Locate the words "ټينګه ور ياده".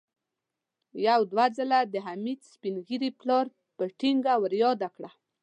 3.99-4.89